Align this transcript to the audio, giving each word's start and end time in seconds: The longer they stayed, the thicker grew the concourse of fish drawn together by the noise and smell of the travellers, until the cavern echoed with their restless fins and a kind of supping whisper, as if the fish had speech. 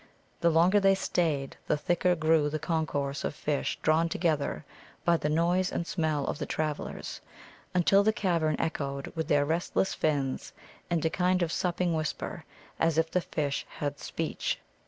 The 0.39 0.49
longer 0.49 0.79
they 0.79 0.95
stayed, 0.95 1.57
the 1.67 1.77
thicker 1.77 2.15
grew 2.15 2.49
the 2.49 2.57
concourse 2.57 3.23
of 3.23 3.35
fish 3.35 3.77
drawn 3.83 4.09
together 4.09 4.65
by 5.05 5.15
the 5.15 5.29
noise 5.29 5.71
and 5.71 5.85
smell 5.85 6.25
of 6.25 6.39
the 6.39 6.47
travellers, 6.47 7.21
until 7.75 8.01
the 8.03 8.11
cavern 8.11 8.55
echoed 8.57 9.15
with 9.15 9.27
their 9.27 9.45
restless 9.45 9.93
fins 9.93 10.53
and 10.89 11.05
a 11.05 11.11
kind 11.11 11.43
of 11.43 11.51
supping 11.51 11.93
whisper, 11.93 12.45
as 12.79 12.97
if 12.97 13.11
the 13.11 13.21
fish 13.21 13.63
had 13.77 13.99
speech. 13.99 14.59